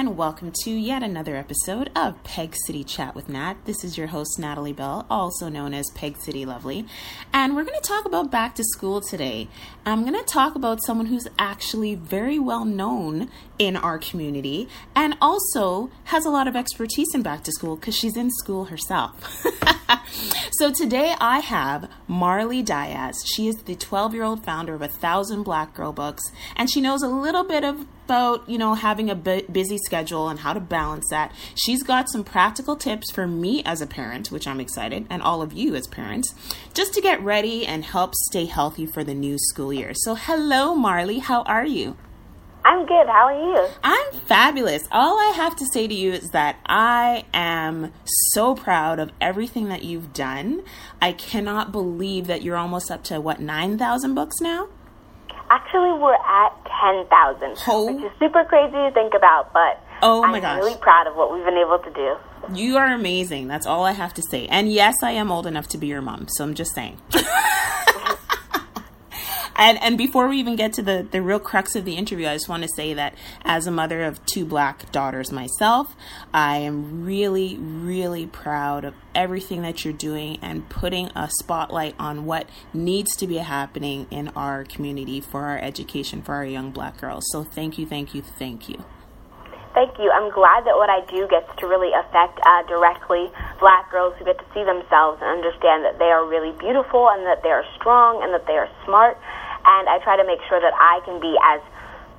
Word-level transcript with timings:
and 0.00 0.16
welcome 0.16 0.50
to 0.50 0.70
yet 0.70 1.02
another 1.02 1.36
episode 1.36 1.90
of 1.94 2.24
Peg 2.24 2.56
City 2.64 2.82
Chat 2.82 3.14
with 3.14 3.28
Nat. 3.28 3.56
This 3.66 3.84
is 3.84 3.98
your 3.98 4.06
host, 4.06 4.38
Natalie 4.38 4.72
Bell, 4.72 5.04
also 5.10 5.50
known 5.50 5.74
as 5.74 5.84
Peg 5.94 6.16
City 6.16 6.46
Lovely, 6.46 6.86
and 7.34 7.54
we're 7.54 7.64
going 7.64 7.78
to 7.78 7.86
talk 7.86 8.06
about 8.06 8.30
back 8.30 8.54
to 8.54 8.64
school 8.64 9.02
today. 9.02 9.46
I'm 9.84 10.06
going 10.06 10.18
to 10.18 10.24
talk 10.24 10.54
about 10.54 10.82
someone 10.86 11.04
who's 11.04 11.28
actually 11.38 11.96
very 11.96 12.38
well 12.38 12.64
known 12.64 13.28
in 13.58 13.76
our 13.76 13.98
community 13.98 14.70
and 14.96 15.18
also 15.20 15.90
has 16.04 16.24
a 16.24 16.30
lot 16.30 16.48
of 16.48 16.56
expertise 16.56 17.08
in 17.14 17.20
back 17.20 17.44
to 17.44 17.52
school 17.52 17.76
because 17.76 17.94
she's 17.94 18.16
in 18.16 18.30
school 18.30 18.64
herself. 18.64 19.44
so 20.52 20.72
today 20.72 21.14
I 21.20 21.40
have 21.40 21.90
Marley 22.06 22.62
Dias. 22.62 23.24
She 23.26 23.48
is 23.48 23.56
the 23.56 23.74
12 23.74 24.14
year 24.14 24.24
old 24.24 24.44
founder 24.44 24.74
of 24.74 24.82
a 24.82 24.88
thousand 24.88 25.42
black 25.42 25.74
girl 25.74 25.92
books, 25.92 26.22
and 26.56 26.70
she 26.70 26.80
knows 26.80 27.02
a 27.02 27.08
little 27.08 27.44
bit 27.44 27.64
of 27.64 27.86
about 28.10 28.48
you 28.48 28.58
know 28.58 28.74
having 28.74 29.08
a 29.08 29.14
busy 29.14 29.78
schedule 29.78 30.28
and 30.28 30.40
how 30.40 30.52
to 30.52 30.58
balance 30.58 31.08
that. 31.10 31.32
She's 31.54 31.84
got 31.84 32.10
some 32.10 32.24
practical 32.24 32.74
tips 32.74 33.10
for 33.12 33.26
me 33.26 33.62
as 33.64 33.80
a 33.80 33.86
parent 33.86 34.32
which 34.32 34.48
i'm 34.48 34.58
excited 34.58 35.06
and 35.08 35.22
all 35.22 35.42
of 35.42 35.52
you 35.52 35.76
as 35.76 35.86
parents 35.86 36.34
just 36.74 36.92
to 36.94 37.00
get 37.00 37.22
ready 37.22 37.64
and 37.64 37.84
help 37.84 38.14
stay 38.16 38.46
healthy 38.46 38.84
for 38.84 39.04
the 39.04 39.14
new 39.14 39.38
school 39.38 39.72
year. 39.72 39.92
So 39.94 40.16
hello 40.16 40.74
marley. 40.74 41.20
How 41.20 41.42
are 41.42 41.66
you 41.66 41.96
I'm 42.64 42.86
good. 42.86 43.06
How 43.06 43.26
are 43.26 43.34
you? 43.34 43.68
I'm 43.82 44.12
fabulous. 44.26 44.86
All 44.92 45.18
I 45.18 45.32
have 45.36 45.56
to 45.56 45.66
say 45.72 45.88
to 45.88 45.94
you 45.94 46.12
is 46.12 46.30
that 46.30 46.56
I 46.66 47.24
am 47.32 47.92
so 48.32 48.54
proud 48.54 48.98
of 48.98 49.10
everything 49.20 49.68
that 49.68 49.82
you've 49.82 50.12
done. 50.12 50.62
I 51.00 51.12
cannot 51.12 51.72
believe 51.72 52.26
that 52.26 52.42
you're 52.42 52.56
almost 52.56 52.90
up 52.90 53.02
to 53.04 53.20
what, 53.20 53.40
9,000 53.40 54.14
books 54.14 54.40
now? 54.40 54.68
Actually, 55.50 55.98
we're 55.98 56.14
at 56.14 56.52
10,000, 56.80 57.56
oh. 57.66 57.92
which 57.92 58.04
is 58.04 58.18
super 58.18 58.44
crazy 58.44 58.72
to 58.72 58.90
think 58.94 59.14
about, 59.14 59.52
but 59.52 59.82
oh 60.00 60.22
my 60.22 60.36
I'm 60.36 60.40
gosh. 60.40 60.58
really 60.58 60.76
proud 60.76 61.08
of 61.08 61.16
what 61.16 61.32
we've 61.32 61.44
been 61.44 61.58
able 61.58 61.78
to 61.78 61.90
do. 61.90 62.16
You 62.54 62.76
are 62.76 62.86
amazing. 62.86 63.48
That's 63.48 63.66
all 63.66 63.84
I 63.84 63.92
have 63.92 64.14
to 64.14 64.22
say. 64.22 64.46
And 64.46 64.72
yes, 64.72 64.94
I 65.02 65.12
am 65.12 65.32
old 65.32 65.46
enough 65.46 65.66
to 65.68 65.78
be 65.78 65.88
your 65.88 66.02
mom, 66.02 66.28
so 66.28 66.44
I'm 66.44 66.54
just 66.54 66.72
saying. 66.74 66.98
and 69.60 69.78
and 69.82 69.98
before 69.98 70.26
we 70.26 70.38
even 70.38 70.56
get 70.56 70.72
to 70.72 70.82
the 70.82 71.06
the 71.08 71.20
real 71.20 71.38
crux 71.38 71.76
of 71.76 71.84
the 71.84 71.96
interview, 71.96 72.26
I 72.26 72.34
just 72.34 72.48
want 72.48 72.62
to 72.62 72.68
say 72.74 72.94
that 72.94 73.14
as 73.44 73.66
a 73.66 73.70
mother 73.70 74.02
of 74.02 74.24
two 74.24 74.46
black 74.46 74.90
daughters 74.90 75.30
myself, 75.30 75.94
I 76.32 76.56
am 76.56 77.04
really 77.04 77.56
really 77.58 78.26
proud 78.26 78.84
of 78.84 78.94
everything 79.14 79.60
that 79.62 79.84
you're 79.84 79.92
doing 79.92 80.38
and 80.40 80.68
putting 80.70 81.08
a 81.14 81.28
spotlight 81.40 81.94
on 81.98 82.24
what 82.24 82.48
needs 82.72 83.14
to 83.16 83.26
be 83.26 83.36
happening 83.36 84.06
in 84.10 84.28
our 84.28 84.64
community 84.64 85.20
for 85.20 85.42
our 85.42 85.58
education 85.58 86.22
for 86.22 86.34
our 86.34 86.46
young 86.46 86.70
black 86.70 86.98
girls. 86.98 87.24
So 87.30 87.44
thank 87.44 87.78
you, 87.78 87.86
thank 87.86 88.14
you, 88.14 88.22
thank 88.22 88.68
you. 88.68 88.82
Thank 89.74 89.98
you. 89.98 90.10
I'm 90.10 90.32
glad 90.34 90.66
that 90.66 90.74
what 90.74 90.90
I 90.90 91.06
do 91.06 91.28
gets 91.28 91.46
to 91.60 91.68
really 91.68 91.94
affect 91.94 92.40
uh, 92.42 92.62
directly 92.66 93.30
black 93.60 93.88
girls 93.92 94.14
who 94.18 94.24
get 94.24 94.36
to 94.38 94.44
see 94.52 94.64
themselves 94.64 95.22
and 95.22 95.30
understand 95.30 95.84
that 95.84 95.98
they 95.98 96.10
are 96.10 96.26
really 96.26 96.50
beautiful 96.58 97.08
and 97.08 97.24
that 97.26 97.44
they 97.44 97.50
are 97.50 97.64
strong 97.78 98.20
and 98.24 98.34
that 98.34 98.46
they 98.48 98.58
are 98.58 98.68
smart 98.84 99.16
and 99.64 99.88
I 99.88 99.98
try 100.02 100.16
to 100.16 100.24
make 100.24 100.40
sure 100.48 100.60
that 100.60 100.72
I 100.74 101.00
can 101.04 101.20
be 101.20 101.36
as 101.42 101.60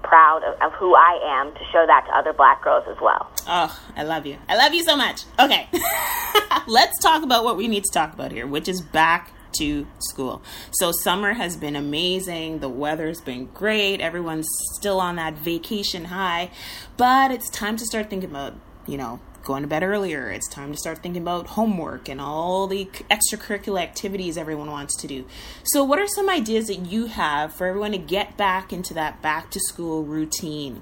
proud 0.04 0.44
of, 0.44 0.60
of, 0.62 0.74
who 0.74 0.96
I 0.96 1.20
am 1.40 1.54
to 1.54 1.60
show 1.72 1.86
that 1.86 2.06
to 2.08 2.18
other 2.18 2.34
black 2.34 2.64
girls 2.64 2.86
as 2.90 2.98
well. 3.00 3.30
Oh, 3.48 3.80
I 3.96 4.04
love 4.04 4.26
you. 4.26 4.38
I 4.50 4.58
love 4.58 4.74
you 4.74 4.84
so 4.84 4.98
much. 4.98 5.24
Okay. 5.40 5.70
Let's 6.68 7.00
talk 7.02 7.24
about 7.24 7.44
what 7.44 7.56
we 7.56 7.68
need 7.68 7.84
to 7.84 7.92
talk 7.94 8.14
about 8.14 8.32
here, 8.32 8.48
which 8.48 8.68
is 8.68 8.82
back 8.82 9.32
to 9.58 9.88
school. 10.00 10.42
So 10.72 10.92
summer 11.04 11.34
has 11.34 11.58
been 11.58 11.76
amazing. 11.76 12.60
The 12.60 12.70
weather's 12.70 13.22
been 13.22 13.46
great. 13.48 14.02
Everyone's 14.02 14.48
still 14.74 15.00
on 15.00 15.18
that 15.18 15.36
vacation 15.36 16.06
high, 16.06 16.52
but 16.98 17.32
it's 17.32 17.50
time 17.50 17.78
to 17.78 17.86
start 17.86 18.10
thinking 18.10 18.30
about, 18.30 18.56
you 18.88 18.98
know, 18.98 19.20
going 19.44 19.64
to 19.64 19.68
bed 19.68 19.84
earlier. 19.84 20.30
It's 20.30 20.48
time 20.48 20.72
to 20.72 20.78
start 20.78 21.00
thinking 21.00 21.22
about 21.22 21.48
homework 21.48 22.10
and 22.10 22.22
all 22.22 22.68
the 22.68 22.86
extracurricular 23.10 23.82
activities 23.82 24.38
everyone 24.38 24.70
wants 24.72 24.96
to 24.98 25.08
do. 25.08 25.26
So, 25.64 25.84
what 25.84 26.00
are 26.00 26.08
some 26.08 26.30
ideas 26.30 26.68
that 26.68 26.86
you 26.86 27.08
have 27.08 27.54
for 27.54 27.68
everyone 27.68 27.92
to 27.92 27.98
get 27.98 28.38
back 28.38 28.72
into 28.72 28.94
that 28.94 29.22
back 29.22 29.52
to 29.52 29.60
school 29.60 30.04
routine? 30.04 30.82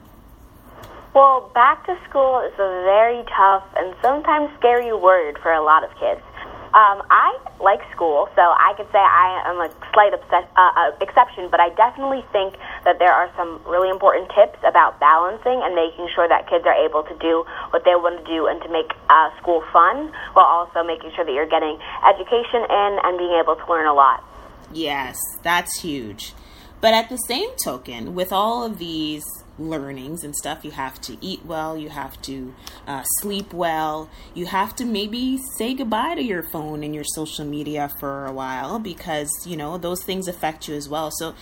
Well, 1.14 1.52
back 1.54 1.86
to 1.88 1.98
school 2.08 2.40
is 2.48 2.54
a 2.54 2.84
very 2.86 3.24
tough 3.36 3.66
and 3.76 3.96
sometimes 4.02 4.50
scary 4.60 4.94
word 4.94 5.40
for 5.42 5.52
a 5.52 5.64
lot 5.64 5.84
of 5.84 5.90
kids. 6.00 6.22
Um, 6.70 7.02
I 7.10 7.34
like 7.60 7.82
school, 7.90 8.30
so 8.36 8.42
I 8.42 8.78
could 8.78 8.86
say 8.94 9.02
I 9.02 9.42
am 9.50 9.58
a 9.58 9.70
slight 9.92 10.14
obsess- 10.14 10.54
uh, 10.56 10.72
uh, 10.78 10.92
exception, 11.02 11.50
but 11.50 11.60
I 11.60 11.70
definitely 11.74 12.24
think 12.32 12.56
that 12.86 13.00
there 13.00 13.12
are 13.12 13.30
some 13.36 13.60
really 13.66 13.90
important 13.90 14.30
tips 14.38 14.62
about 14.62 15.00
balancing 15.00 15.66
and 15.66 15.74
making 15.74 16.10
sure 16.14 16.28
that 16.30 16.48
kids 16.48 16.66
are 16.70 16.78
able 16.78 17.02
to 17.04 17.16
do 17.18 17.44
what 17.72 17.86
they 17.86 17.98
want 17.98 18.22
to 18.22 18.26
do 18.30 18.46
and 18.46 18.62
to 18.62 18.70
make 18.70 18.94
uh, 19.10 19.34
school 19.42 19.64
fun 19.74 20.14
while 20.34 20.46
also 20.46 20.86
making 20.86 21.12
sure 21.16 21.26
that 21.26 21.34
you're 21.34 21.50
getting 21.50 21.80
education 22.06 22.62
in 22.70 22.92
and 23.02 23.18
being 23.18 23.34
able 23.42 23.56
to 23.58 23.66
learn 23.66 23.88
a 23.88 23.94
lot. 23.94 24.24
Yes, 24.72 25.18
that's 25.42 25.82
huge. 25.82 26.34
But 26.82 26.94
at 26.94 27.10
the 27.10 27.18
same 27.18 27.50
token, 27.64 28.14
with 28.14 28.32
all 28.32 28.64
of 28.64 28.78
these 28.78 29.26
learnings 29.60 30.24
and 30.24 30.36
stuff. 30.36 30.64
You 30.64 30.72
have 30.72 31.00
to 31.02 31.18
eat 31.22 31.46
well, 31.46 31.78
you 31.78 31.90
have 31.90 32.22
to 32.24 32.54
uh, 32.88 33.04
sleep 33.20 33.54
well, 33.54 34.10
you 34.34 34.46
have 34.46 34.76
to 34.78 34.86
maybe 34.86 35.40
say 35.58 35.74
goodbye 35.74 36.16
to 36.16 36.24
your 36.24 36.44
phone 36.44 36.84
and 36.84 36.96
your 36.96 37.04
social 37.04 37.46
media 37.46 37.92
for 38.00 38.26
a 38.26 38.32
while 38.32 38.80
because, 38.80 39.30
you 39.46 39.58
know, 39.58 39.78
those 39.78 40.04
things 40.04 40.28
affect 40.28 40.68
you 40.68 40.76
as 40.76 40.88
well. 40.88 41.12
So, 41.12 41.36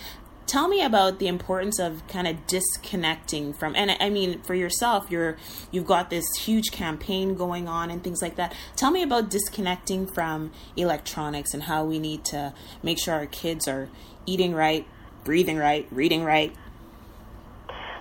tell 0.48 0.66
me 0.66 0.82
about 0.82 1.18
the 1.18 1.28
importance 1.28 1.78
of 1.78 2.06
kind 2.08 2.26
of 2.26 2.46
disconnecting 2.46 3.52
from 3.52 3.76
and 3.76 3.90
I 4.00 4.08
mean 4.08 4.40
for 4.42 4.54
yourself 4.54 5.10
you're 5.10 5.36
you've 5.70 5.86
got 5.86 6.08
this 6.08 6.24
huge 6.40 6.72
campaign 6.72 7.34
going 7.34 7.68
on 7.68 7.90
and 7.90 8.02
things 8.02 8.22
like 8.22 8.36
that 8.36 8.54
tell 8.74 8.90
me 8.90 9.02
about 9.02 9.28
disconnecting 9.28 10.06
from 10.06 10.50
electronics 10.74 11.52
and 11.52 11.64
how 11.64 11.84
we 11.84 11.98
need 11.98 12.24
to 12.26 12.54
make 12.82 12.98
sure 12.98 13.14
our 13.14 13.26
kids 13.26 13.68
are 13.68 13.90
eating 14.24 14.54
right 14.54 14.86
breathing 15.22 15.58
right 15.58 15.86
reading 15.90 16.24
right 16.24 16.56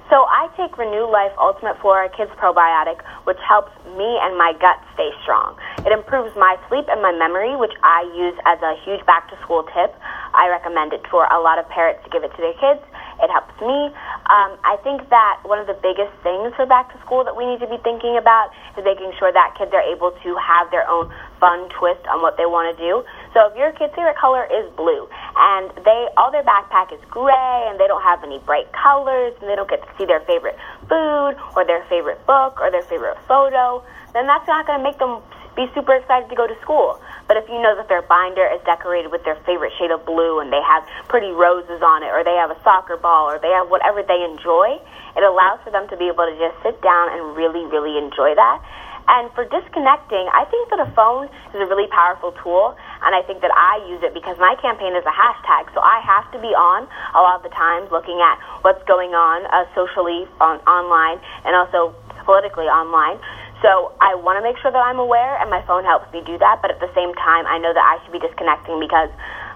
so 0.10 0.24
I 0.24 0.48
take 0.56 0.78
Renew 0.80 1.04
Life 1.12 1.36
Ultimate 1.36 1.76
Flora 1.84 2.08
Kids 2.08 2.32
Probiotic, 2.40 3.04
which 3.28 3.40
helps 3.44 3.76
me 4.00 4.08
and 4.24 4.40
my 4.40 4.56
gut 4.56 4.80
stay 4.96 5.12
strong. 5.24 5.60
It 5.84 5.92
improves 5.92 6.32
my 6.40 6.56
sleep 6.72 6.88
and 6.88 7.04
my 7.04 7.12
memory, 7.12 7.60
which 7.60 7.76
I 7.84 8.08
use 8.16 8.36
as 8.48 8.56
a 8.64 8.80
huge 8.88 9.04
back 9.06 9.28
to 9.32 9.36
school 9.44 9.68
tip. 9.76 9.92
I 10.32 10.48
recommend 10.48 10.94
it 10.94 11.04
for 11.12 11.28
a 11.28 11.40
lot 11.44 11.60
of 11.60 11.68
parents 11.68 12.04
to 12.06 12.10
give 12.10 12.24
it 12.24 12.32
to 12.32 12.40
their 12.40 12.56
kids. 12.56 12.80
It 13.20 13.34
helps 13.34 13.58
me. 13.60 13.92
Um, 14.30 14.56
I 14.62 14.78
think 14.86 15.10
that 15.10 15.42
one 15.44 15.58
of 15.58 15.66
the 15.66 15.76
biggest 15.82 16.14
things 16.22 16.54
for 16.54 16.70
back 16.70 16.94
to 16.94 16.98
school 17.02 17.26
that 17.26 17.34
we 17.34 17.50
need 17.50 17.60
to 17.66 17.68
be 17.68 17.82
thinking 17.82 18.16
about 18.16 18.54
is 18.78 18.86
making 18.86 19.12
sure 19.18 19.34
that 19.34 19.58
kids 19.58 19.74
are 19.74 19.82
able 19.82 20.14
to 20.24 20.30
have 20.38 20.70
their 20.70 20.86
own 20.86 21.10
fun 21.42 21.68
twist 21.74 22.06
on 22.08 22.22
what 22.22 22.38
they 22.38 22.46
want 22.46 22.70
to 22.70 22.78
do. 22.78 23.02
So 23.34 23.50
if 23.50 23.58
your 23.58 23.74
kid's 23.74 23.92
favorite 23.98 24.22
color 24.22 24.46
is 24.46 24.70
blue 24.78 25.10
and 25.38 25.70
they 25.86 26.10
all 26.18 26.32
their 26.34 26.44
backpack 26.44 26.92
is 26.92 27.00
gray 27.10 27.68
and 27.70 27.80
they 27.80 27.86
don't 27.86 28.02
have 28.02 28.24
any 28.24 28.40
bright 28.40 28.66
colors 28.74 29.34
and 29.40 29.50
they 29.50 29.56
don't 29.56 29.70
get 29.70 29.82
to 29.86 29.90
see 29.98 30.06
their 30.06 30.22
favorite 30.26 30.58
food 30.90 31.38
or 31.56 31.62
their 31.66 31.86
favorite 31.86 32.18
book 32.26 32.58
or 32.60 32.72
their 32.72 32.84
favorite 32.90 33.18
photo, 33.28 33.86
then 34.14 34.26
that's 34.26 34.48
not 34.48 34.66
going 34.66 34.80
to 34.80 34.84
make 34.84 34.98
them 34.98 35.22
be 35.56 35.66
super 35.74 35.98
excited 35.98 36.30
to 36.30 36.36
go 36.38 36.46
to 36.46 36.54
school. 36.62 37.02
But 37.28 37.38
if 37.38 37.50
you 37.50 37.58
know 37.62 37.76
that 37.76 37.90
their 37.90 38.02
binder 38.06 38.46
is 38.46 38.62
decorated 38.66 39.12
with 39.12 39.26
their 39.26 39.36
favorite 39.46 39.74
shade 39.78 39.90
of 39.90 40.06
blue 40.06 40.40
and 40.40 40.54
they 40.54 40.62
have 40.62 40.86
pretty 41.10 41.34
roses 41.34 41.82
on 41.82 42.02
it 42.06 42.14
or 42.14 42.24
they 42.24 42.38
have 42.38 42.54
a 42.54 42.60
soccer 42.64 42.96
ball 42.96 43.30
or 43.30 43.38
they 43.38 43.50
have 43.50 43.70
whatever 43.70 44.02
they 44.02 44.22
enjoy, 44.22 44.78
it 45.18 45.24
allows 45.26 45.60
for 45.66 45.72
them 45.74 45.90
to 45.90 45.98
be 45.98 46.08
able 46.08 46.30
to 46.30 46.36
just 46.38 46.56
sit 46.62 46.82
down 46.82 47.14
and 47.14 47.36
really, 47.36 47.66
really 47.66 47.98
enjoy 47.98 48.34
that. 48.38 48.62
And 49.08 49.32
for 49.32 49.48
disconnecting, 49.48 50.28
I 50.36 50.44
think 50.52 50.70
that 50.70 50.84
a 50.84 50.92
phone 50.92 51.32
is 51.56 51.60
a 51.64 51.66
really 51.66 51.88
powerful 51.88 52.36
tool, 52.44 52.76
and 53.08 53.16
I 53.16 53.24
think 53.24 53.40
that 53.40 53.56
I 53.56 53.80
use 53.88 54.04
it 54.04 54.12
because 54.12 54.36
my 54.36 54.60
campaign 54.60 54.92
is 54.92 55.08
a 55.08 55.16
hashtag, 55.16 55.72
so 55.72 55.80
I 55.80 56.04
have 56.04 56.28
to 56.36 56.40
be 56.44 56.52
on 56.52 56.84
a 57.16 57.22
lot 57.24 57.40
of 57.40 57.44
the 57.48 57.54
times 57.56 57.88
looking 57.88 58.20
at 58.20 58.36
what's 58.68 58.84
going 58.84 59.16
on 59.16 59.48
uh, 59.48 59.64
socially 59.72 60.28
on 60.44 60.60
online 60.68 61.24
and 61.48 61.56
also 61.56 61.96
politically 62.28 62.68
online. 62.68 63.16
So 63.64 63.96
I 64.04 64.14
want 64.20 64.38
to 64.38 64.44
make 64.44 64.60
sure 64.60 64.76
that 64.76 64.84
I'm 64.84 65.00
aware, 65.00 65.40
and 65.40 65.50
my 65.50 65.64
phone 65.66 65.88
helps 65.88 66.12
me 66.12 66.22
do 66.28 66.38
that. 66.38 66.60
But 66.62 66.70
at 66.70 66.84
the 66.84 66.92
same 66.94 67.16
time, 67.16 67.48
I 67.48 67.58
know 67.58 67.74
that 67.74 67.82
I 67.82 67.98
should 68.04 68.12
be 68.12 68.20
disconnecting 68.20 68.78
because 68.78 69.10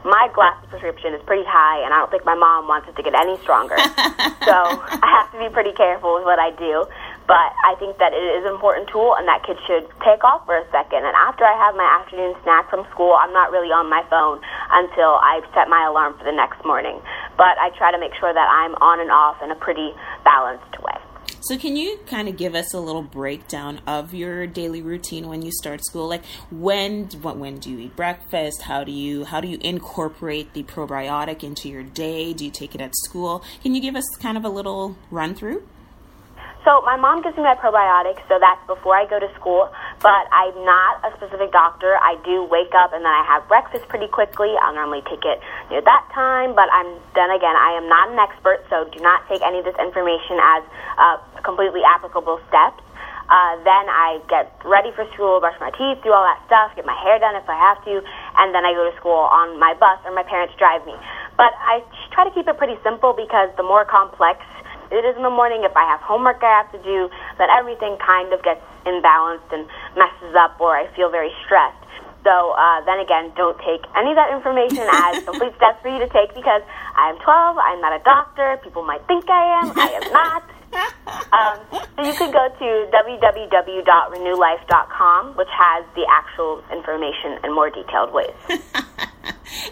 my 0.08 0.32
glasses 0.34 0.66
prescription 0.72 1.14
is 1.14 1.22
pretty 1.28 1.46
high, 1.46 1.86
and 1.86 1.94
I 1.94 2.02
don't 2.02 2.10
think 2.10 2.26
my 2.26 2.34
mom 2.34 2.72
wants 2.72 2.90
it 2.90 2.96
to 2.96 3.04
get 3.04 3.14
any 3.14 3.38
stronger. 3.46 3.78
so 4.48 4.56
I 4.80 5.08
have 5.12 5.30
to 5.36 5.38
be 5.38 5.54
pretty 5.54 5.74
careful 5.78 6.16
with 6.16 6.26
what 6.26 6.40
I 6.40 6.50
do. 6.58 6.88
But 7.32 7.56
I 7.64 7.80
think 7.80 7.96
that 8.04 8.12
it 8.12 8.20
is 8.20 8.44
an 8.44 8.52
important 8.52 8.92
tool 8.92 9.16
and 9.16 9.24
that 9.32 9.48
kids 9.48 9.64
should 9.64 9.88
take 10.04 10.20
off 10.20 10.44
for 10.44 10.60
a 10.60 10.68
second. 10.68 11.08
And 11.08 11.16
after 11.16 11.48
I 11.48 11.56
have 11.56 11.80
my 11.80 11.88
afternoon 11.88 12.36
snack 12.44 12.68
from 12.68 12.84
school, 12.92 13.16
I'm 13.16 13.32
not 13.32 13.56
really 13.56 13.72
on 13.72 13.88
my 13.88 14.04
phone 14.12 14.44
until 14.68 15.16
I 15.16 15.40
set 15.56 15.72
my 15.72 15.88
alarm 15.88 16.20
for 16.20 16.28
the 16.28 16.36
next 16.36 16.60
morning. 16.68 17.00
But 17.40 17.56
I 17.56 17.72
try 17.80 17.96
to 17.96 18.00
make 18.04 18.12
sure 18.20 18.34
that 18.34 18.48
I'm 18.52 18.76
on 18.84 19.00
and 19.00 19.08
off 19.08 19.40
in 19.42 19.50
a 19.50 19.56
pretty 19.56 19.96
balanced 20.28 20.76
way. 20.84 21.00
So, 21.40 21.58
can 21.58 21.78
you 21.78 22.00
kind 22.06 22.28
of 22.28 22.36
give 22.36 22.54
us 22.54 22.74
a 22.74 22.80
little 22.80 23.02
breakdown 23.02 23.80
of 23.88 24.14
your 24.14 24.46
daily 24.46 24.82
routine 24.82 25.30
when 25.30 25.42
you 25.42 25.54
start 25.54 25.86
school? 25.86 26.10
Like, 26.10 26.26
when 26.52 27.06
when 27.24 27.60
do 27.60 27.72
you 27.72 27.80
eat 27.80 27.96
breakfast? 27.96 28.64
How 28.64 28.84
do 28.84 28.92
you 28.92 29.24
how 29.24 29.40
do 29.40 29.48
you 29.48 29.58
incorporate 29.62 30.54
the 30.54 30.64
probiotic 30.64 31.44
into 31.44 31.70
your 31.70 31.84
day? 31.84 32.34
Do 32.34 32.44
you 32.44 32.52
take 32.52 32.76
it 32.76 32.82
at 32.82 32.92
school? 33.06 33.42
Can 33.64 33.74
you 33.74 33.82
give 33.82 33.96
us 33.96 34.04
kind 34.20 34.38
of 34.38 34.44
a 34.44 34.50
little 34.50 34.98
run 35.10 35.34
through? 35.34 35.64
So 36.64 36.86
my 36.86 36.94
mom 36.94 37.26
gives 37.26 37.34
me 37.38 37.44
my 37.44 37.58
probiotics, 37.58 38.22
so 38.30 38.38
that's 38.38 38.62
before 38.70 38.94
I 38.94 39.10
go 39.10 39.18
to 39.18 39.30
school. 39.34 39.74
But 39.98 40.30
I'm 40.30 40.54
not 40.62 41.02
a 41.02 41.10
specific 41.18 41.52
doctor. 41.52 41.98
I 41.98 42.22
do 42.22 42.46
wake 42.46 42.74
up 42.78 42.94
and 42.94 43.02
then 43.02 43.10
I 43.10 43.26
have 43.26 43.48
breakfast 43.50 43.90
pretty 43.90 44.08
quickly. 44.08 44.54
I'll 44.62 44.74
normally 44.74 45.02
take 45.10 45.26
it 45.26 45.42
near 45.74 45.82
that 45.82 46.04
time. 46.14 46.54
But 46.54 46.70
I'm 46.70 47.02
then 47.18 47.34
again, 47.34 47.58
I 47.58 47.74
am 47.82 47.90
not 47.90 48.14
an 48.14 48.20
expert, 48.22 48.62
so 48.70 48.86
do 48.94 49.02
not 49.02 49.26
take 49.26 49.42
any 49.42 49.60
of 49.60 49.66
this 49.66 49.78
information 49.82 50.38
as 50.38 50.62
uh, 51.02 51.18
completely 51.42 51.82
applicable 51.82 52.38
steps. 52.46 52.86
Uh, 53.32 53.56
then 53.64 53.86
I 53.88 54.20
get 54.28 54.52
ready 54.68 54.92
for 54.92 55.08
school, 55.16 55.40
brush 55.40 55.56
my 55.64 55.72
teeth, 55.72 56.04
do 56.04 56.12
all 56.12 56.26
that 56.28 56.44
stuff, 56.52 56.76
get 56.76 56.86
my 56.86 56.98
hair 57.00 57.18
done 57.18 57.40
if 57.40 57.48
I 57.48 57.56
have 57.56 57.80
to, 57.88 58.04
and 58.38 58.54
then 58.54 58.68
I 58.68 58.76
go 58.76 58.84
to 58.84 58.94
school 59.00 59.32
on 59.32 59.56
my 59.58 59.74
bus 59.74 60.04
or 60.04 60.12
my 60.12 60.28
parents 60.28 60.54
drive 60.60 60.86
me. 60.86 60.94
But 61.40 61.56
I 61.56 61.80
try 62.12 62.28
to 62.28 62.32
keep 62.36 62.52
it 62.52 62.58
pretty 62.60 62.76
simple 62.84 63.16
because 63.16 63.50
the 63.56 63.64
more 63.64 63.88
complex 63.88 64.44
it 64.92 65.08
is 65.08 65.16
in 65.16 65.24
the 65.24 65.32
morning, 65.32 65.64
if 65.64 65.76
I 65.76 65.88
have 65.88 66.02
homework 66.02 66.44
I 66.44 66.62
have 66.62 66.72
to 66.76 66.82
do, 66.84 67.10
that 67.40 67.50
everything 67.50 67.98
kind 68.04 68.34
of 68.34 68.44
gets 68.44 68.62
imbalanced 68.86 69.48
and 69.52 69.66
messes 69.96 70.36
up 70.36 70.60
or 70.60 70.76
I 70.76 70.94
feel 70.96 71.10
very 71.10 71.32
stressed. 71.46 71.78
So 72.24 72.54
uh, 72.54 72.86
then 72.86 73.00
again, 73.00 73.32
don't 73.36 73.58
take 73.60 73.82
any 73.98 74.12
of 74.12 74.18
that 74.18 74.32
information 74.36 74.88
as 75.10 75.24
complete 75.24 75.56
steps 75.56 75.82
for 75.82 75.90
you 75.90 75.98
to 76.00 76.08
take 76.10 76.36
because 76.36 76.62
I'm 76.96 77.18
12, 77.18 77.58
I'm 77.58 77.82
not 77.82 78.00
a 78.00 78.04
doctor, 78.04 78.60
people 78.64 78.84
might 78.84 79.06
think 79.08 79.28
I 79.30 79.64
am, 79.64 79.72
I 79.78 79.92
am 79.96 80.14
not. 80.14 80.44
Um, 81.34 81.60
so 81.72 82.04
you 82.04 82.14
could 82.14 82.32
go 82.32 82.48
to 82.48 82.88
www.renewlife.com, 82.94 85.36
which 85.36 85.50
has 85.52 85.84
the 85.96 86.08
actual 86.10 86.64
information 86.72 87.40
in 87.44 87.54
more 87.54 87.70
detailed 87.70 88.14
ways. 88.14 88.32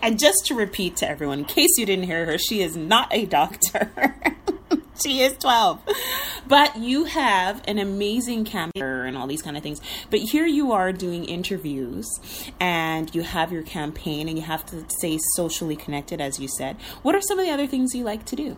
and 0.01 0.19
just 0.19 0.45
to 0.48 0.56
repeat 0.56 0.98
to 0.98 1.10
everyone, 1.10 1.39
in 1.39 1.45
case 1.45 1.77
you 1.77 1.86
didn't 1.86 2.04
hear 2.06 2.25
her, 2.25 2.38
she 2.38 2.62
is 2.62 2.75
not 2.75 3.07
a 3.12 3.25
doctor. 3.25 3.89
she 5.03 5.21
is 5.21 5.37
12 5.37 5.81
but 6.49 6.77
you 6.77 7.05
have 7.05 7.61
an 7.67 7.77
amazing 7.77 8.43
campaign 8.43 8.83
and 8.83 9.15
all 9.15 9.27
these 9.27 9.41
kind 9.41 9.55
of 9.55 9.63
things. 9.63 9.79
But 10.09 10.19
here 10.19 10.45
you 10.45 10.71
are 10.71 10.91
doing 10.91 11.23
interviews 11.25 12.07
and 12.59 13.13
you 13.13 13.21
have 13.21 13.53
your 13.53 13.63
campaign 13.63 14.27
and 14.27 14.37
you 14.37 14.43
have 14.43 14.65
to 14.67 14.83
stay 14.97 15.19
socially 15.35 15.75
connected 15.75 16.19
as 16.19 16.39
you 16.39 16.47
said. 16.57 16.75
What 17.03 17.15
are 17.15 17.21
some 17.21 17.39
of 17.39 17.45
the 17.45 17.51
other 17.51 17.67
things 17.67 17.93
you 17.93 18.03
like 18.03 18.25
to 18.25 18.35
do? 18.35 18.57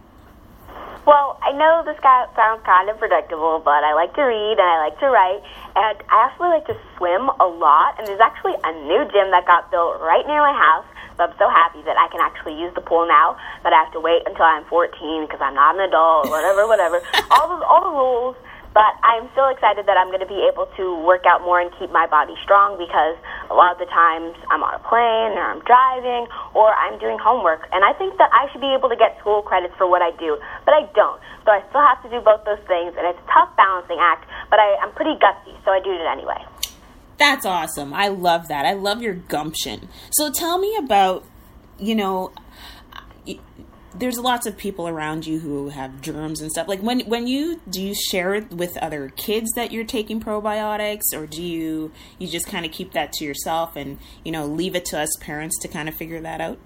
Well, 1.05 1.39
I 1.41 1.51
know 1.51 1.81
this 1.83 1.99
guy 2.01 2.29
sounds 2.35 2.61
kind 2.63 2.87
of 2.87 2.99
predictable, 2.99 3.59
but 3.65 3.83
I 3.83 3.93
like 3.93 4.13
to 4.13 4.21
read 4.21 4.55
and 4.61 4.69
I 4.69 4.85
like 4.85 4.99
to 4.99 5.09
write, 5.09 5.41
and 5.75 5.97
I 5.97 6.29
actually 6.29 6.49
like 6.49 6.67
to 6.67 6.77
swim 6.95 7.25
a 7.41 7.47
lot. 7.49 7.97
And 7.97 8.05
there's 8.05 8.21
actually 8.21 8.53
a 8.63 8.71
new 8.85 9.09
gym 9.09 9.33
that 9.33 9.49
got 9.49 9.71
built 9.71 9.99
right 9.99 10.21
near 10.27 10.45
my 10.45 10.53
house. 10.53 10.85
So 11.21 11.29
I'm 11.29 11.37
so 11.37 11.53
happy 11.53 11.85
that 11.85 12.01
I 12.01 12.09
can 12.09 12.17
actually 12.17 12.57
use 12.57 12.73
the 12.73 12.81
pool 12.81 13.05
now. 13.05 13.37
But 13.61 13.77
I 13.77 13.85
have 13.85 13.93
to 13.93 14.01
wait 14.01 14.25
until 14.25 14.41
I'm 14.41 14.65
14 14.65 14.89
because 15.29 15.37
I'm 15.37 15.53
not 15.53 15.77
an 15.77 15.85
adult, 15.85 16.33
whatever, 16.33 16.65
whatever. 16.65 16.97
all 17.29 17.45
the 17.45 17.61
all 17.61 17.85
the 17.85 17.93
rules 17.93 18.35
but 18.73 18.95
I'm 19.03 19.27
still 19.35 19.51
excited 19.51 19.83
that 19.87 19.99
I'm 19.99 20.07
going 20.07 20.23
to 20.23 20.31
be 20.31 20.47
able 20.47 20.71
to 20.79 20.95
work 21.03 21.27
out 21.27 21.43
more 21.43 21.59
and 21.59 21.67
keep 21.75 21.91
my 21.91 22.07
body 22.07 22.39
strong 22.39 22.79
because 22.79 23.19
a 23.51 23.55
lot 23.55 23.75
of 23.75 23.79
the 23.83 23.89
times 23.91 24.31
I'm 24.47 24.63
on 24.63 24.71
a 24.71 24.83
plane 24.87 25.35
or 25.35 25.43
I'm 25.43 25.59
driving 25.67 26.31
or 26.55 26.71
I'm 26.71 26.95
doing 26.95 27.19
homework. 27.19 27.67
And 27.75 27.83
I 27.83 27.91
think 27.91 28.15
that 28.15 28.31
I 28.31 28.47
should 28.51 28.63
be 28.63 28.71
able 28.71 28.87
to 28.87 28.95
get 28.95 29.19
school 29.19 29.43
credits 29.43 29.75
for 29.75 29.91
what 29.91 29.99
I 29.99 30.15
do, 30.15 30.39
but 30.63 30.71
I 30.71 30.87
don't. 30.95 31.19
So 31.43 31.51
I 31.51 31.59
still 31.67 31.83
have 31.83 31.99
to 32.07 32.09
do 32.09 32.23
both 32.23 32.47
those 32.47 32.63
things, 32.63 32.95
and 32.95 33.03
it's 33.03 33.19
a 33.19 33.27
tough 33.27 33.51
balancing 33.59 33.99
act, 33.99 34.23
but 34.47 34.63
I, 34.63 34.79
I'm 34.79 34.95
pretty 34.95 35.19
gutsy, 35.19 35.51
so 35.67 35.75
I 35.75 35.83
do 35.83 35.91
it 35.91 36.07
anyway. 36.07 36.39
That's 37.21 37.45
awesome. 37.45 37.93
I 37.93 38.07
love 38.07 38.47
that. 38.47 38.65
I 38.65 38.73
love 38.73 39.03
your 39.03 39.13
gumption. 39.13 39.89
So 40.09 40.31
tell 40.31 40.57
me 40.57 40.75
about, 40.75 41.23
you 41.77 41.93
know, 41.93 42.33
there's 43.93 44.17
lots 44.17 44.47
of 44.47 44.57
people 44.57 44.87
around 44.87 45.27
you 45.27 45.37
who 45.37 45.69
have 45.69 46.01
germs 46.01 46.41
and 46.41 46.49
stuff. 46.49 46.67
Like 46.67 46.81
when 46.81 47.01
when 47.01 47.27
you 47.27 47.61
do 47.69 47.79
you 47.79 47.93
share 47.93 48.33
it 48.33 48.49
with 48.49 48.75
other 48.77 49.09
kids 49.09 49.51
that 49.51 49.71
you're 49.71 49.85
taking 49.85 50.19
probiotics, 50.19 51.13
or 51.13 51.27
do 51.27 51.43
you 51.43 51.91
you 52.17 52.27
just 52.27 52.47
kind 52.47 52.65
of 52.65 52.71
keep 52.71 52.93
that 52.93 53.13
to 53.13 53.23
yourself 53.23 53.75
and 53.75 53.99
you 54.25 54.31
know 54.31 54.47
leave 54.47 54.73
it 54.73 54.85
to 54.85 54.99
us 54.99 55.09
parents 55.19 55.59
to 55.61 55.67
kind 55.67 55.87
of 55.87 55.93
figure 55.93 56.21
that 56.21 56.41
out? 56.41 56.57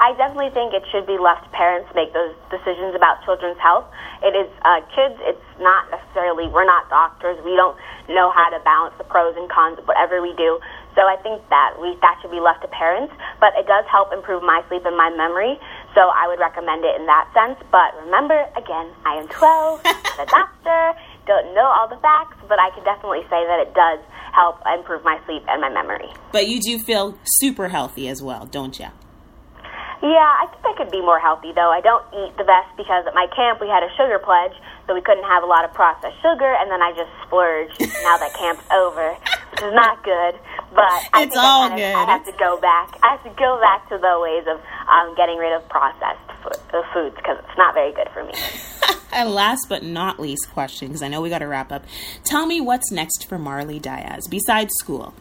I 0.00 0.16
definitely 0.16 0.48
think 0.56 0.72
it 0.72 0.80
should 0.88 1.04
be 1.04 1.20
left 1.20 1.44
to 1.44 1.50
parents 1.52 1.92
make 1.92 2.16
those 2.16 2.32
decisions 2.48 2.96
about 2.96 3.20
children's 3.28 3.60
health. 3.60 3.84
It 4.24 4.32
is 4.32 4.48
uh, 4.64 4.80
kids. 4.96 5.20
It's 5.28 5.44
not 5.60 5.92
necessarily 5.92 6.48
we're 6.48 6.64
not 6.64 6.88
doctors. 6.88 7.36
We 7.44 7.52
don't 7.52 7.76
know 8.08 8.32
how 8.32 8.48
to 8.48 8.64
balance 8.64 8.96
the 8.96 9.04
pros 9.04 9.36
and 9.36 9.44
cons 9.52 9.76
of 9.76 9.84
whatever 9.84 10.24
we 10.24 10.32
do. 10.40 10.56
So 10.96 11.04
I 11.04 11.20
think 11.20 11.44
that 11.52 11.76
we 11.76 12.00
that 12.00 12.16
should 12.24 12.32
be 12.32 12.40
left 12.40 12.64
to 12.64 12.68
parents. 12.72 13.12
But 13.44 13.52
it 13.60 13.68
does 13.68 13.84
help 13.92 14.08
improve 14.08 14.40
my 14.40 14.64
sleep 14.72 14.88
and 14.88 14.96
my 14.96 15.12
memory. 15.12 15.60
So 15.92 16.08
I 16.08 16.24
would 16.32 16.40
recommend 16.40 16.80
it 16.80 16.96
in 16.96 17.04
that 17.04 17.28
sense. 17.36 17.60
But 17.68 17.92
remember, 18.00 18.40
again, 18.56 18.88
I 19.04 19.20
am 19.20 19.28
12, 19.28 19.84
a 20.16 20.26
doctor, 20.32 20.96
don't 21.28 21.52
know 21.52 21.68
all 21.68 21.92
the 21.92 22.00
facts, 22.00 22.40
but 22.48 22.56
I 22.56 22.72
can 22.72 22.88
definitely 22.88 23.28
say 23.28 23.44
that 23.44 23.60
it 23.60 23.76
does 23.76 24.00
help 24.32 24.64
improve 24.64 25.04
my 25.04 25.20
sleep 25.28 25.44
and 25.44 25.60
my 25.60 25.68
memory. 25.68 26.08
But 26.32 26.48
you 26.48 26.58
do 26.58 26.78
feel 26.78 27.18
super 27.24 27.68
healthy 27.68 28.08
as 28.08 28.22
well, 28.22 28.46
don't 28.46 28.78
you? 28.78 28.88
Yeah, 30.02 30.16
I 30.16 30.48
think 30.48 30.64
I 30.64 30.72
could 30.80 30.90
be 30.90 31.04
more 31.04 31.20
healthy 31.20 31.52
though. 31.52 31.68
I 31.68 31.80
don't 31.84 32.04
eat 32.16 32.32
the 32.40 32.44
best 32.44 32.72
because 32.76 33.04
at 33.06 33.12
my 33.12 33.28
camp 33.36 33.60
we 33.60 33.68
had 33.68 33.84
a 33.84 33.92
sugar 34.00 34.18
pledge, 34.18 34.56
so 34.86 34.94
we 34.94 35.02
couldn't 35.02 35.24
have 35.24 35.42
a 35.42 35.46
lot 35.46 35.64
of 35.64 35.74
processed 35.76 36.16
sugar, 36.24 36.56
and 36.56 36.70
then 36.72 36.80
I 36.80 36.92
just 36.96 37.12
splurged. 37.26 37.76
now 37.80 38.16
that 38.16 38.32
camp's 38.32 38.64
over, 38.72 39.12
which 39.52 39.60
is 39.60 39.74
not 39.76 40.02
good. 40.02 40.40
But 40.72 41.04
I 41.12 41.28
it's 41.28 41.36
all 41.36 41.68
I 41.68 41.76
good. 41.76 41.92
Of, 41.92 42.08
I 42.08 42.12
have 42.16 42.24
to 42.24 42.32
go 42.32 42.58
back. 42.60 42.96
I 43.02 43.12
have 43.12 43.24
to 43.24 43.34
go 43.36 43.60
back 43.60 43.88
to 43.90 43.98
the 43.98 44.16
ways 44.24 44.48
of 44.48 44.56
um, 44.88 45.14
getting 45.16 45.36
rid 45.36 45.52
of 45.52 45.68
processed 45.68 46.24
food, 46.42 46.84
foods 46.94 47.16
because 47.16 47.36
it's 47.38 47.58
not 47.58 47.74
very 47.74 47.92
good 47.92 48.08
for 48.14 48.24
me. 48.24 48.32
and 49.12 49.28
last 49.34 49.66
but 49.68 49.82
not 49.82 50.18
least 50.18 50.48
question, 50.50 50.88
because 50.88 51.02
I 51.02 51.08
know 51.08 51.20
we 51.20 51.28
got 51.28 51.40
to 51.40 51.48
wrap 51.48 51.70
up. 51.70 51.84
Tell 52.24 52.46
me 52.46 52.60
what's 52.60 52.90
next 52.90 53.28
for 53.28 53.38
Marley 53.38 53.78
Dias 53.78 54.28
besides 54.28 54.72
school. 54.80 55.12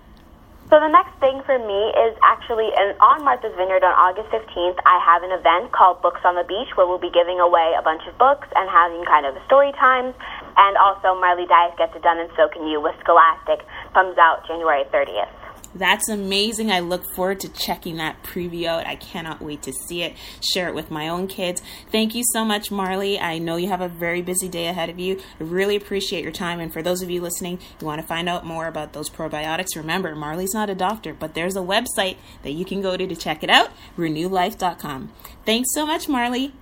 So 0.70 0.78
the 0.78 0.88
next 0.88 1.18
thing 1.18 1.42
for 1.50 1.58
me 1.58 1.82
is 1.98 2.14
actually 2.22 2.70
in, 2.70 2.94
on 3.02 3.26
Martha's 3.26 3.58
Vineyard 3.58 3.82
on 3.82 3.90
August 3.90 4.30
15th, 4.30 4.78
I 4.86 5.02
have 5.02 5.26
an 5.26 5.34
event 5.34 5.74
called 5.74 5.98
Books 6.06 6.22
on 6.22 6.38
the 6.38 6.46
Beach 6.46 6.70
where 6.78 6.86
we'll 6.86 7.02
be 7.02 7.10
giving 7.10 7.42
away 7.42 7.74
a 7.74 7.82
bunch 7.82 8.06
of 8.06 8.14
books 8.22 8.46
and 8.54 8.70
having 8.70 9.02
kind 9.10 9.26
of 9.26 9.34
a 9.34 9.42
story 9.50 9.74
times. 9.82 10.14
And 10.62 10.78
also 10.78 11.18
Marley 11.18 11.50
Dias 11.50 11.74
Gets 11.74 11.98
It 11.98 12.06
Done 12.06 12.22
and 12.22 12.30
So 12.38 12.54
Can 12.54 12.70
You 12.70 12.78
with 12.78 12.94
Scholastic 13.02 13.66
comes 13.98 14.14
out 14.22 14.46
January 14.46 14.86
30th. 14.94 15.39
That's 15.76 16.10
amazing. 16.10 16.72
I 16.72 16.80
look 16.80 17.04
forward 17.16 17.40
to 17.42 17.50
checking 17.50 17.98
that 17.98 18.24
preview 18.24 18.66
out. 18.66 18.88
I 18.88 18.96
cannot 18.96 19.42
wait 19.42 19.62
to 19.64 19.74
see 19.74 20.04
it, 20.04 20.16
share 20.42 20.68
it 20.68 20.76
with 20.76 20.90
my 20.90 21.08
own 21.08 21.28
kids. 21.28 21.62
Thank 21.92 22.16
you 22.16 22.24
so 22.34 22.44
much, 22.44 22.72
Marley. 22.72 23.20
I 23.20 23.38
know 23.38 23.56
you 23.56 23.68
have 23.68 23.82
a 23.82 23.88
very 23.88 24.22
busy 24.22 24.48
day 24.48 24.68
ahead 24.68 24.90
of 24.90 25.00
you. 25.00 25.20
I 25.40 25.44
really 25.44 25.76
appreciate 25.76 26.24
your 26.24 26.32
time. 26.32 26.60
And 26.60 26.74
for 26.74 26.82
those 26.82 27.02
of 27.02 27.10
you 27.10 27.22
listening, 27.22 27.60
you 27.80 27.88
want 27.88 28.02
to 28.02 28.08
find 28.08 28.28
out 28.28 28.46
more 28.46 28.68
about 28.68 28.94
those 28.94 29.10
probiotics, 29.10 29.76
remember, 29.76 30.16
Marley's 30.16 30.54
not 30.54 30.70
a 30.70 30.76
doctor, 30.76 31.14
but 31.14 31.34
there's 31.34 31.56
a 31.56 31.60
website 31.60 32.18
that 32.44 32.52
you 32.52 32.66
can 32.66 32.82
go 32.82 32.98
to 32.98 33.08
to 33.08 33.16
check 33.16 33.44
it 33.44 33.50
out 33.50 33.70
renewlife.com. 33.98 35.12
Thanks 35.46 35.70
so 35.74 35.86
much, 35.86 36.08
Marley. 36.08 36.54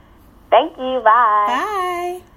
Thank 0.49 0.77
you. 0.77 1.01
Bye. 1.03 2.21
Bye. 2.21 2.36